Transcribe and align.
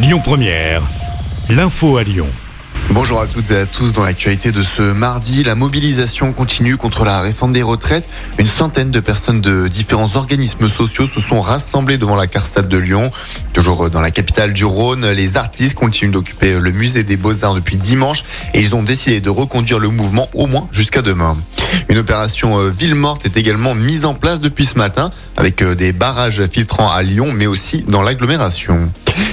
Lyon 0.00 0.20
Première, 0.22 0.82
l'info 1.50 1.96
à 1.96 2.04
Lyon. 2.04 2.28
Bonjour 2.90 3.20
à 3.20 3.26
toutes 3.26 3.50
et 3.50 3.56
à 3.56 3.66
tous. 3.66 3.90
Dans 3.90 4.04
l'actualité 4.04 4.52
de 4.52 4.62
ce 4.62 4.80
mardi, 4.80 5.42
la 5.42 5.56
mobilisation 5.56 6.32
continue 6.32 6.76
contre 6.76 7.04
la 7.04 7.20
réforme 7.20 7.52
des 7.52 7.64
retraites. 7.64 8.08
Une 8.38 8.46
centaine 8.46 8.92
de 8.92 9.00
personnes 9.00 9.40
de 9.40 9.66
différents 9.66 10.14
organismes 10.14 10.68
sociaux 10.68 11.06
se 11.06 11.20
sont 11.20 11.40
rassemblées 11.40 11.98
devant 11.98 12.14
la 12.14 12.28
Carstade 12.28 12.68
de 12.68 12.78
Lyon. 12.78 13.10
Toujours 13.52 13.90
dans 13.90 14.00
la 14.00 14.12
capitale 14.12 14.52
du 14.52 14.64
Rhône, 14.64 15.04
les 15.10 15.36
artistes 15.36 15.74
continuent 15.74 16.12
d'occuper 16.12 16.60
le 16.60 16.70
musée 16.70 17.02
des 17.02 17.16
Beaux-Arts 17.16 17.54
depuis 17.54 17.76
dimanche 17.76 18.22
et 18.54 18.60
ils 18.60 18.76
ont 18.76 18.84
décidé 18.84 19.20
de 19.20 19.30
reconduire 19.30 19.80
le 19.80 19.88
mouvement 19.88 20.28
au 20.32 20.46
moins 20.46 20.68
jusqu'à 20.70 21.02
demain. 21.02 21.36
Une 21.88 21.98
opération 21.98 22.60
euh, 22.60 22.70
ville 22.70 22.94
morte 22.94 23.26
est 23.26 23.36
également 23.36 23.74
mise 23.74 24.04
en 24.04 24.14
place 24.14 24.40
depuis 24.40 24.64
ce 24.64 24.78
matin 24.78 25.10
avec 25.36 25.60
euh, 25.60 25.74
des 25.74 25.92
barrages 25.92 26.46
filtrants 26.46 26.88
à 26.88 27.02
Lyon 27.02 27.32
mais 27.34 27.46
aussi 27.46 27.84
dans 27.88 28.02
l'agglomération. 28.02 28.92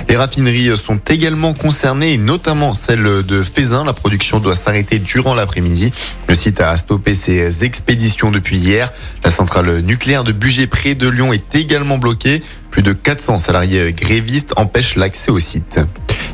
Les 0.10 0.16
raffineries 0.16 0.78
sont 0.78 1.00
également 1.10 1.54
concernées, 1.54 2.18
notamment 2.18 2.74
celle 2.74 3.24
de 3.24 3.44
Fézin. 3.44 3.84
La 3.84 3.94
production 3.94 4.40
doit 4.40 4.56
s'arrêter 4.56 5.00
durant 5.00 5.34
l'après-midi. 5.34 5.92
Le 6.28 6.36
site 6.36 6.62
a 6.62 6.76
stoppé 6.78 7.14
ses 7.14 7.64
expéditions 7.64 8.32
depuis 8.32 8.58
hier. 8.58 8.92
La 9.24 9.32
centrale 9.32 9.80
nucléaire 9.80 10.24
de 10.24 10.32
Bugey 10.32 10.68
près 10.68 10.96
de 10.96 11.08
Lyon 11.08 11.34
est 11.34 11.56
également 11.56 11.98
bloquée. 11.98 12.42
Plus 12.72 12.82
de 12.82 12.94
400 12.94 13.40
salariés 13.40 13.94
grévistes 13.94 14.54
empêchent 14.58 14.96
l'accès 14.96 15.32
au 15.32 15.40
site. 15.40 15.80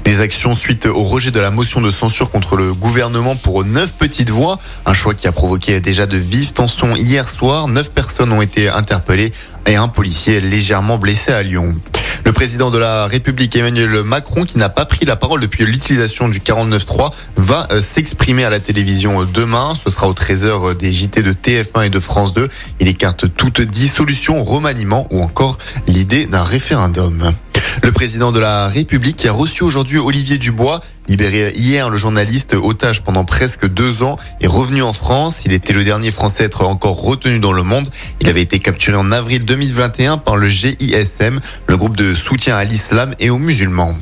Des 0.03 0.19
actions 0.19 0.55
suite 0.55 0.87
au 0.87 1.03
rejet 1.03 1.31
de 1.31 1.39
la 1.39 1.51
motion 1.51 1.79
de 1.79 1.89
censure 1.89 2.31
contre 2.31 2.55
le 2.55 2.73
gouvernement 2.73 3.35
pour 3.35 3.63
neuf 3.63 3.93
petites 3.93 4.29
voix. 4.29 4.57
Un 4.85 4.93
choix 4.93 5.13
qui 5.13 5.27
a 5.27 5.31
provoqué 5.31 5.79
déjà 5.79 6.05
de 6.05 6.17
vives 6.17 6.53
tensions 6.53 6.95
hier 6.95 7.29
soir. 7.29 7.67
Neuf 7.67 7.91
personnes 7.91 8.31
ont 8.31 8.41
été 8.41 8.69
interpellées 8.69 9.31
et 9.67 9.75
un 9.75 9.87
policier 9.87 10.41
légèrement 10.41 10.97
blessé 10.97 11.31
à 11.31 11.43
Lyon. 11.43 11.75
Le 12.23 12.31
président 12.33 12.69
de 12.69 12.77
la 12.77 13.07
République 13.07 13.55
Emmanuel 13.55 14.03
Macron, 14.03 14.43
qui 14.43 14.57
n'a 14.57 14.69
pas 14.69 14.85
pris 14.85 15.05
la 15.05 15.15
parole 15.15 15.39
depuis 15.39 15.65
l'utilisation 15.65 16.29
du 16.29 16.39
49.3, 16.39 17.11
va 17.35 17.67
euh, 17.71 17.81
s'exprimer 17.81 18.43
à 18.43 18.49
la 18.49 18.59
télévision 18.59 19.25
demain. 19.25 19.73
Ce 19.83 19.89
sera 19.89 20.07
au 20.07 20.13
13h 20.13 20.77
des 20.77 20.91
JT 20.91 21.23
de 21.23 21.33
TF1 21.33 21.85
et 21.85 21.89
de 21.89 21.99
France 21.99 22.33
2. 22.33 22.47
Il 22.79 22.87
écarte 22.87 23.33
toute 23.35 23.61
dissolution, 23.61 24.43
remaniement 24.43 25.07
ou 25.11 25.21
encore 25.21 25.57
l'idée 25.87 26.27
d'un 26.27 26.43
référendum. 26.43 27.33
Le 27.83 27.91
président 27.91 28.31
de 28.31 28.39
la 28.39 28.67
République 28.67 29.25
a 29.25 29.31
reçu 29.31 29.63
aujourd'hui 29.63 29.97
Olivier 29.97 30.37
Dubois. 30.37 30.81
Libéré 31.07 31.53
hier, 31.55 31.89
le 31.89 31.97
journaliste 31.97 32.53
otage 32.53 33.01
pendant 33.01 33.23
presque 33.23 33.67
deux 33.67 34.03
ans 34.03 34.17
est 34.39 34.47
revenu 34.47 34.81
en 34.81 34.93
France. 34.93 35.43
Il 35.45 35.53
était 35.53 35.73
le 35.73 35.83
dernier 35.83 36.11
Français 36.11 36.43
à 36.43 36.45
être 36.47 36.65
encore 36.65 37.01
retenu 37.01 37.39
dans 37.39 37.53
le 37.53 37.63
monde. 37.63 37.89
Il 38.19 38.29
avait 38.29 38.41
été 38.41 38.59
capturé 38.59 38.97
en 38.97 39.11
avril 39.11 39.45
2021 39.45 40.17
par 40.17 40.37
le 40.37 40.47
GISM, 40.47 41.39
le 41.67 41.77
groupe 41.77 41.97
de 41.97 42.13
soutien 42.13 42.57
à 42.57 42.63
l'islam 42.63 43.13
et 43.19 43.29
aux 43.29 43.39
musulmans. 43.39 43.95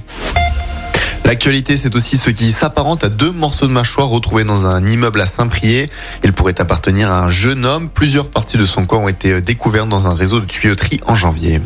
L'actualité, 1.26 1.78
c'est 1.78 1.96
aussi 1.96 2.18
ce 2.18 2.30
qui 2.30 2.52
s'apparente 2.52 3.04
à 3.04 3.10
deux 3.10 3.32
morceaux 3.32 3.68
de 3.68 3.72
mâchoire 3.72 4.08
retrouvés 4.08 4.44
dans 4.44 4.66
un 4.66 4.86
immeuble 4.86 5.22
à 5.22 5.26
Saint-Priest. 5.26 5.92
Il 6.24 6.34
pourrait 6.34 6.60
appartenir 6.60 7.12
à 7.12 7.24
un 7.24 7.30
jeune 7.30 7.66
homme. 7.66 7.90
Plusieurs 7.90 8.30
parties 8.30 8.58
de 8.58 8.66
son 8.66 8.86
corps 8.86 9.02
ont 9.02 9.10
été 9.10 9.42
découvertes 9.42 9.90
dans 9.90 10.08
un 10.08 10.16
réseau 10.16 10.40
de 10.40 10.46
tuyauterie 10.46 11.00
en 11.06 11.16
janvier. 11.16 11.62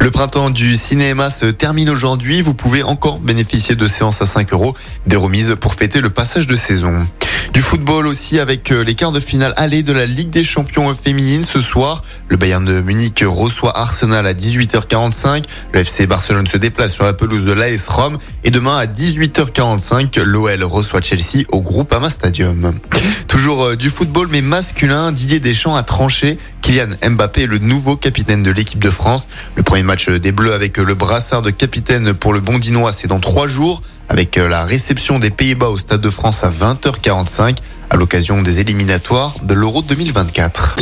Le 0.00 0.10
printemps 0.10 0.50
du 0.50 0.76
cinéma 0.76 1.28
se 1.30 1.46
termine 1.46 1.90
aujourd'hui. 1.90 2.40
Vous 2.40 2.54
pouvez 2.54 2.82
encore 2.82 3.18
bénéficier 3.18 3.74
de 3.74 3.86
séances 3.86 4.22
à 4.22 4.26
5 4.26 4.52
euros, 4.52 4.74
des 5.06 5.16
remises 5.16 5.56
pour 5.60 5.74
fêter 5.74 6.00
le 6.00 6.10
passage 6.10 6.46
de 6.46 6.56
saison. 6.56 7.06
Du 7.52 7.62
football 7.62 8.06
aussi 8.06 8.38
avec 8.38 8.70
euh, 8.70 8.84
les 8.84 8.94
quarts 8.94 9.10
de 9.10 9.18
finale 9.18 9.52
aller 9.56 9.82
de 9.82 9.92
la 9.92 10.06
Ligue 10.06 10.30
des 10.30 10.44
champions 10.44 10.94
féminines 10.94 11.42
ce 11.42 11.60
soir. 11.60 12.04
Le 12.28 12.36
Bayern 12.36 12.64
de 12.64 12.80
Munich 12.80 13.24
reçoit 13.26 13.76
Arsenal 13.76 14.24
à 14.26 14.34
18h45. 14.34 15.44
Le 15.72 15.80
FC 15.80 16.06
Barcelone 16.06 16.46
se 16.46 16.56
déplace 16.56 16.92
sur 16.92 17.04
la 17.04 17.12
pelouse 17.12 17.44
de 17.44 17.52
l'AS 17.52 17.88
Rome. 17.88 18.18
Et 18.44 18.50
demain 18.50 18.76
à 18.76 18.86
18h45, 18.86 20.20
l'OL 20.20 20.62
reçoit 20.62 21.00
Chelsea 21.00 21.44
au 21.50 21.60
Groupama 21.60 22.08
Stadium. 22.08 22.78
Toujours 23.26 23.64
euh, 23.64 23.76
du 23.76 23.90
football 23.90 24.28
mais 24.30 24.42
masculin, 24.42 25.10
Didier 25.10 25.40
Deschamps 25.40 25.74
a 25.74 25.82
tranché. 25.82 26.38
Kylian 26.62 26.90
Mbappé 27.10 27.42
est 27.42 27.46
le 27.46 27.58
nouveau 27.58 27.96
capitaine 27.96 28.44
de 28.44 28.52
l'équipe 28.52 28.82
de 28.82 28.90
France. 28.90 29.28
Le 29.56 29.64
premier 29.64 29.82
match 29.82 30.08
des 30.08 30.30
Bleus 30.30 30.52
avec 30.52 30.76
le 30.76 30.94
brassard 30.94 31.42
de 31.42 31.50
capitaine 31.50 32.14
pour 32.14 32.32
le 32.32 32.38
Bondinois, 32.40 32.92
c'est 32.92 33.08
dans 33.08 33.20
trois 33.20 33.48
jours 33.48 33.82
avec 34.10 34.36
euh, 34.36 34.48
la 34.48 34.64
réception 34.64 35.18
des 35.18 35.30
Pays-Bas 35.30 35.68
au 35.68 35.78
Stade 35.78 36.02
de 36.02 36.10
France 36.10 36.44
à 36.44 36.50
20h45 36.50 37.56
à 37.88 37.96
l'occasion 37.96 38.42
des 38.42 38.60
éliminatoires 38.60 39.36
de 39.42 39.54
l'Euro 39.54 39.80
2024. 39.82 40.76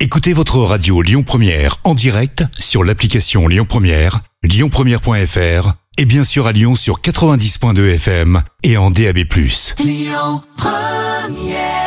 Écoutez 0.00 0.34
votre 0.34 0.58
radio 0.58 1.00
Lyon 1.00 1.22
Première 1.22 1.76
en 1.84 1.94
direct 1.94 2.44
sur 2.58 2.84
l'application 2.84 3.48
Lyon 3.48 3.64
Première, 3.66 4.20
lyonpremière.fr 4.42 5.72
et 5.96 6.04
bien 6.04 6.24
sûr 6.24 6.46
à 6.46 6.52
Lyon 6.52 6.74
sur 6.74 7.00
90.2 7.00 7.94
FM 7.94 8.42
et 8.62 8.76
en 8.76 8.90
DAB+. 8.90 9.20
Lyon 9.78 10.42
Première 10.56 11.85